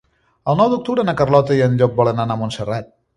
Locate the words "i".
1.59-1.61